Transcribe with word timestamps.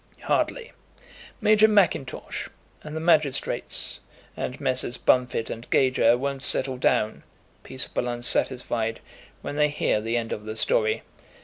"Hardly. 0.23 0.71
Major 1.41 1.67
Mackintosh, 1.67 2.49
and 2.83 2.95
the 2.95 2.99
magistrates, 2.99 3.99
and 4.35 4.59
Messrs. 4.59 4.97
Bunfit 4.97 5.51
and 5.51 5.69
Gager 5.69 6.17
won't 6.17 6.41
settle 6.41 6.77
down, 6.77 7.21
peaceable 7.61 8.07
and 8.07 8.25
satisfied, 8.25 8.99
when 9.43 9.57
they 9.57 9.69
hear 9.69 10.01
the 10.01 10.17
end 10.17 10.33
of 10.33 10.43
the 10.45 10.55
story. 10.55 11.03